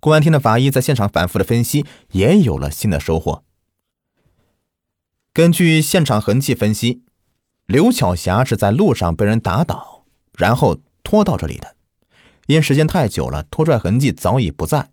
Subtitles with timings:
[0.00, 3.42] 公安厅的法医在现场反复的分析，也有了新的收获。
[5.32, 7.02] 根据现场痕迹分析，
[7.66, 10.04] 刘巧霞是在路上被人打倒，
[10.36, 11.76] 然后拖到这里的。
[12.46, 14.90] 因时间太久了，拖拽痕迹早已不在。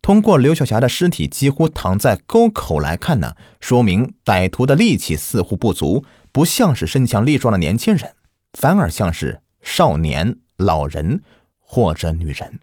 [0.00, 8.16] 通过刘巧霞的尸体几乎躺在沟口来看呢，说明歹徒的力气似乎不足，不像是身强力壮的年轻人，
[8.54, 11.22] 反而像是少年、老人
[11.60, 12.58] 或者女人。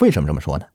[0.00, 0.66] 为什么这么说呢？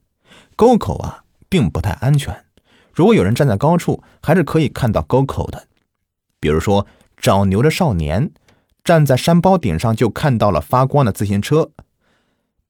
[0.56, 2.46] 沟口啊，并不太安全。
[2.94, 5.68] 如果有人站在高处，还是可以看到沟口的。
[6.40, 8.32] 比如说找牛的少年，
[8.84, 11.72] 站在山包顶上就看到了发光的自行车。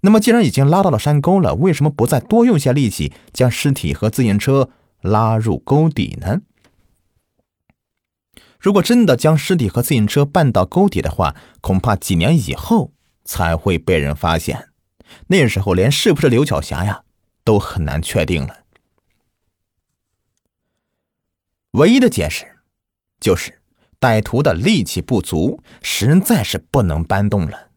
[0.02, 4.70] 那么，既然已经拉到了山沟了，为什么不再多用些力气，将尸体和自行车
[5.02, 6.42] 拉入沟底呢？
[8.60, 12.92] 如果真的将尸体和自行车搬到沟底的话，恐怕几年以后
[13.24, 14.70] 才会被人发现。
[15.28, 17.04] 那时候，连是不是刘巧霞呀，
[17.44, 18.64] 都很难确定了。
[21.72, 22.58] 唯一的解释，
[23.20, 23.60] 就是
[24.00, 27.68] 歹徒的力气不足，实在是不能搬动了。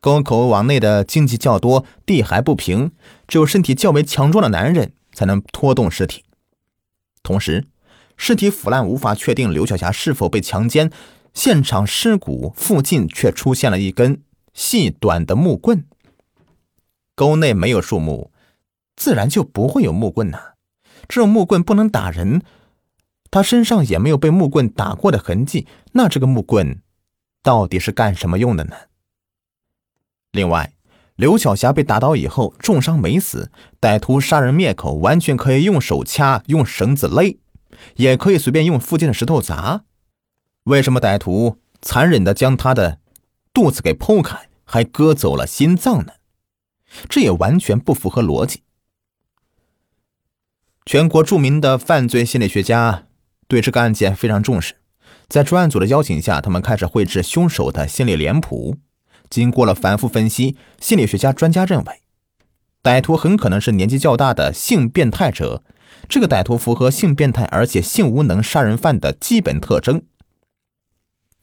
[0.00, 2.92] 沟口往内的荆棘较多，地还不平，
[3.28, 6.24] 只有身体较为强壮的男人才能拖动尸体。
[7.22, 7.66] 同时，
[8.16, 10.90] 尸体腐烂，无法确定刘晓霞是否被强奸。
[11.32, 14.22] 现场尸骨附近却出现了一根
[14.60, 15.86] 细短的木棍。
[17.14, 18.30] 沟内没有树木，
[18.94, 20.52] 自然就不会有木棍呐。
[21.08, 22.42] 这种木棍不能打人，
[23.30, 25.66] 他身上也没有被木棍打过的痕迹。
[25.92, 26.82] 那这个木棍
[27.42, 28.76] 到底是干什么用的呢？
[30.30, 30.74] 另外，
[31.16, 33.50] 刘晓霞被打倒以后重伤没死，
[33.80, 37.40] 歹徒杀人灭口完全可以用手掐、用绳子勒，
[37.96, 39.84] 也可以随便用附近的石头砸。
[40.64, 42.98] 为什么歹徒残忍的将他的
[43.54, 46.12] 肚子给剖开，还割走了心脏呢？
[47.08, 48.62] 这也完全不符合逻辑。
[50.86, 53.08] 全国著名的犯罪心理学家
[53.48, 54.76] 对这个案件非常重视，
[55.26, 58.76] 在专案组的邀请下，他们开始绘制凶手的心理脸谱。
[59.28, 62.02] 经过了反复分析，心理学家专家认为，
[62.80, 65.64] 歹徒很可能是年纪较大的性变态者。
[66.08, 70.02] 这个歹徒符合性变态而且性无能杀人犯的基本特征。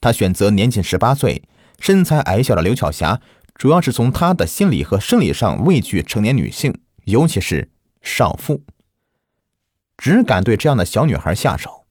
[0.00, 1.42] 他选择年仅十八岁、
[1.78, 3.20] 身材矮小的刘巧霞，
[3.54, 7.70] 主要是从她的心理和生理上畏惧成年女性，尤其是
[8.02, 8.62] 少妇，
[9.96, 11.86] 只敢对这样的小女孩下手。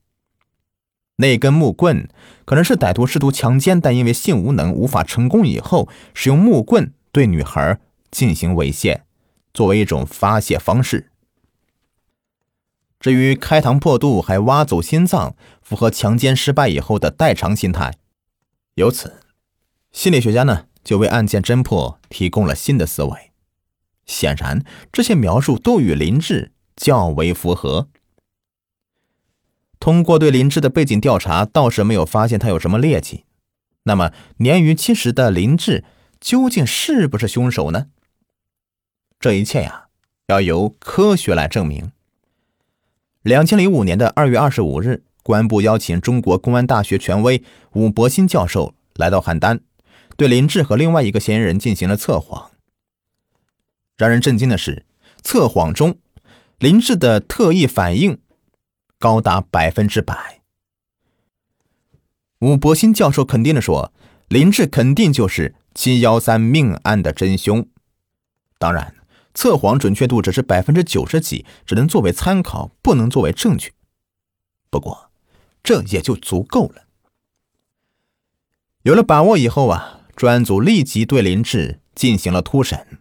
[1.17, 2.07] 那根木棍
[2.45, 7.79] 可能是歹徒试图强奸，但因为性无能无法成功以后，使用木棍对女孩
[8.11, 9.01] 进行猥亵，
[9.51, 11.09] 作为一种发泄方式。
[12.99, 17.95] 至于开膛破肚还挖走心脏，符合强奸失败以后的代偿心态。
[18.75, 19.21] 由此，
[19.97, 23.31] 心理学家呢就为案件侦破提供了新的思维。
[24.05, 27.89] 显然，这些描述都与林志较为符合。
[29.79, 33.25] 通过对林志的背景调查，倒是没有发现他有什么劣迹。
[33.85, 35.83] 那么，年逾七十的林志
[36.21, 37.87] 究竟是不是凶手呢？
[39.19, 39.87] 这一切呀，
[40.27, 41.91] 要由科学来证明。
[43.23, 49.61] 两千零五年的二月二十五日，公安部邀请中国公安大学权威武伯新教授来到邯郸，
[50.17, 52.51] 对林志和另外一个嫌疑人进行了测谎。
[53.95, 54.85] 让人震惊的是，
[55.23, 55.97] 测谎中
[56.59, 58.19] 林志的特异反应。
[58.99, 60.41] 高达百分之百。
[62.39, 63.93] 武伯新教授肯定的说
[64.27, 67.67] ：“林志肯定就是七幺三命案的真凶。”
[68.57, 68.95] 当然，
[69.35, 73.73] 测谎准确度只是百分之九十几，只能作为参考，不能作为证据。
[74.71, 75.11] 不过，
[75.61, 76.87] 这也就足够了。
[78.81, 82.99] 有了把握以后啊，专案组立即对林志进行了突审。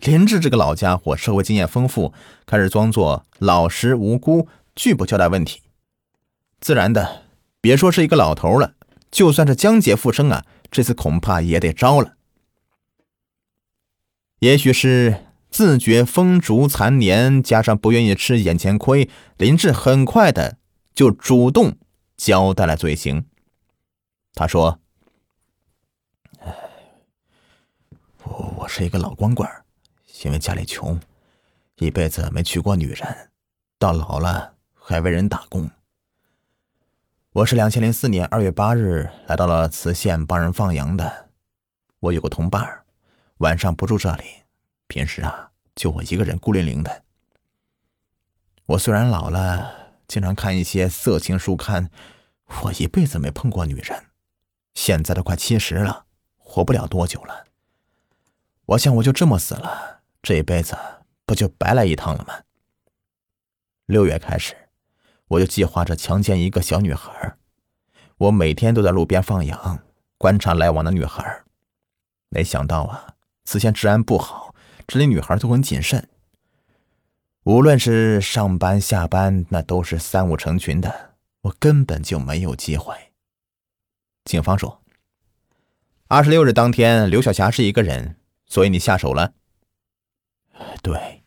[0.00, 2.12] 林志这个老家伙，社会经验丰富，
[2.44, 4.48] 开始装作老实无辜。
[4.74, 5.62] 拒不交代问题，
[6.60, 7.22] 自然的，
[7.60, 8.74] 别说是一个老头了，
[9.08, 12.16] 就算是江姐复生啊，这次恐怕也得招了。
[14.40, 20.58] 也许是自觉风烛残年，加上不愿意吃眼前亏，林志很快的
[20.92, 21.76] 就主动
[22.16, 23.26] 交代了罪行。
[24.34, 24.80] 他说
[28.64, 29.46] ：“我是一个老光棍，
[30.24, 30.98] 因为家里穷，
[31.76, 33.30] 一辈子没娶过女人，
[33.78, 35.70] 到老了。”还为人打工。
[37.32, 41.30] 我是两千零四年二月八日来到了磁县帮人放羊的。
[42.00, 42.84] 我有个同伴，
[43.38, 44.24] 晚上不住这里，
[44.86, 47.02] 平时啊就我一个人孤零零的。
[48.66, 51.90] 我虽然老了，经常看一些色情书刊，
[52.62, 54.06] 我一辈子没碰过女人。
[54.74, 56.06] 现在都快七十了，
[56.36, 57.46] 活不了多久了。
[58.66, 60.74] 我想我就这么死了，这一辈子
[61.26, 62.34] 不就白来一趟了吗？
[63.86, 64.56] 六月开始，
[65.28, 67.36] 我就计划着强奸一个小女孩。
[68.16, 69.80] 我每天都在路边放羊，
[70.16, 71.44] 观察来往的女孩。
[72.30, 74.54] 没想到啊，此前治安不好，
[74.86, 76.08] 这里女孩都很谨慎。
[77.42, 82.94] 无论是上班下班，那都是三五成群的，我根本就没有机会。
[84.24, 84.80] 警方说，
[86.08, 88.16] 二十六日当天，刘晓霞是一个人，
[88.54, 89.32] 所以你下手了。
[90.80, 91.24] 对，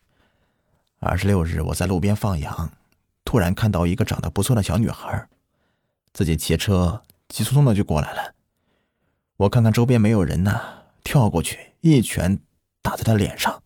[0.99, 2.71] 二十六日我在路边放羊，
[3.25, 5.27] 突然看到一个长得不错的小女孩，
[6.13, 8.33] 自己骑车急匆匆的就过来了。
[9.35, 10.57] 我看看周边没有人呢，
[11.03, 12.39] 跳过去一拳
[12.81, 13.61] 打在她脸上。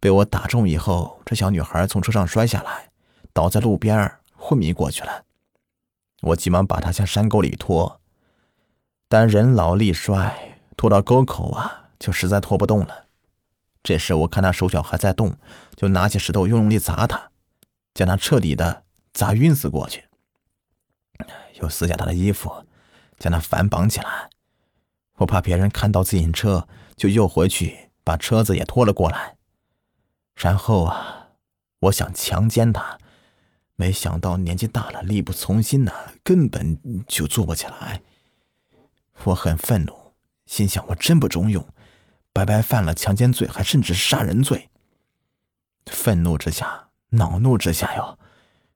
[0.00, 2.90] 被我打中以后，这小女孩从车上摔下来，
[3.32, 5.24] 倒在路边昏迷过去了。
[6.22, 8.00] 我急忙把她向山沟里拖，
[9.06, 13.06] 但人老力衰，拖到沟口啊，就实在拖不动了。
[13.82, 15.36] 这时我看他手脚还在动，
[15.76, 17.30] 就拿起石头用力砸他，
[17.94, 20.04] 将他彻底的砸晕死过去。
[21.60, 22.64] 又撕下他的衣服，
[23.18, 24.30] 将他反绑起来。
[25.16, 29.36] 我怕别人看到自行车，就又回去把车子也拖了过来。
[30.36, 31.30] 然后啊，
[31.80, 32.98] 我想强奸他，
[33.74, 35.92] 没想到年纪大了，力不从心呐，
[36.22, 36.78] 根本
[37.08, 38.02] 就做不起来。
[39.24, 40.14] 我很愤怒，
[40.46, 41.66] 心想我真不中用，
[42.38, 44.70] 白白犯了强奸罪，还甚至杀人罪。
[45.86, 48.16] 愤怒之下，恼怒之下哟，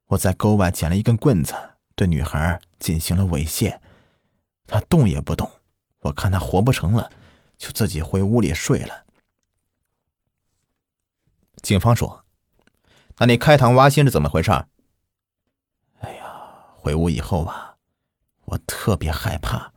[0.07, 1.55] 我在沟外捡了一根棍子，
[1.95, 3.79] 对女孩进行了猥亵。
[4.67, 5.49] 她动也不动，
[5.99, 7.09] 我看她活不成了，
[7.57, 9.05] 就自己回屋里睡了。
[11.61, 12.25] 警方说
[13.19, 14.51] ：“那你开膛挖心是怎么回事？”
[16.01, 16.25] 哎呀，
[16.75, 17.77] 回屋以后吧，
[18.43, 19.71] 我特别害怕，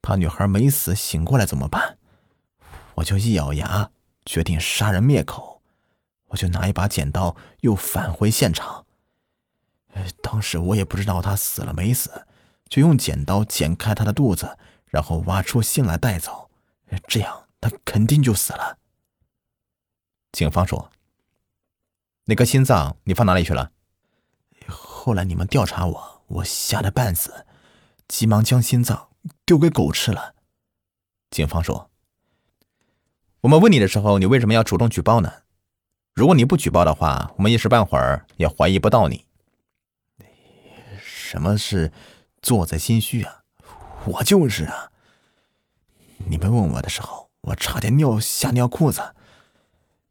[0.00, 1.96] 怕女孩没死醒过来怎么办？
[3.00, 3.90] 我就一咬牙，
[4.24, 5.62] 决定杀人灭口。
[6.26, 8.86] 我就拿一把剪刀，又返回现场。
[10.22, 12.26] 当时我也不知道他死了没死，
[12.68, 14.56] 就用剪刀剪开他的肚子，
[14.86, 16.50] 然后挖出心来带走，
[17.08, 18.78] 这样他肯定就死了。
[20.32, 20.90] 警方说。
[22.26, 23.72] 那颗心脏你放哪里去了？
[24.68, 27.44] 后来你们调查我，我吓得半死，
[28.06, 29.08] 急忙将心脏
[29.44, 30.36] 丢给狗吃了。
[31.30, 31.89] 警方说
[33.42, 35.32] ：“我们问你的时候，你为什么要主动举报呢？
[36.14, 39.24] 如果你不举报的话，我们一时半会儿也怀疑不到你。
[41.02, 41.90] 什么是
[42.42, 43.42] 做贼心虚啊？
[44.04, 44.90] 我就是啊！
[46.26, 49.14] 你们问我的时候，我差点尿吓尿裤子。”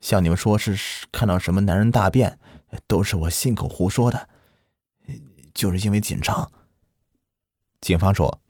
[0.02, 2.40] 像你们说是看到什么男人大便，
[2.88, 4.28] 都是我信口胡说的，
[5.54, 6.52] 就是因为紧张。
[7.80, 8.42] 警方说，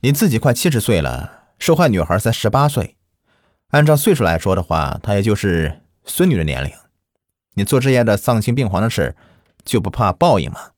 [0.00, 2.95] 你自己快七十岁了，受害女孩才十八岁，
[3.76, 6.72] 按照岁数来说的话，她也就是孙女的年龄。
[7.54, 9.14] 你做这样的丧心病狂的事，
[9.64, 10.70] 就不怕报应吗？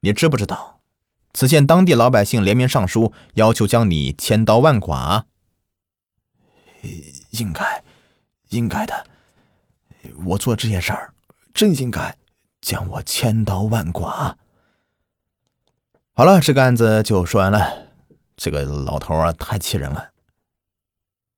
[0.00, 0.80] 你知不知道，
[1.34, 5.26] 此县当地老百姓联名上书，要求将你千刀万剐？
[7.30, 7.82] 应该。
[8.50, 9.04] 应该的，
[10.26, 11.12] 我做这些事儿，
[11.52, 12.16] 真应该
[12.60, 14.36] 将我千刀万剐。
[16.14, 17.88] 好了，这个案子就说完了。
[18.36, 20.10] 这个老头啊，太气人了。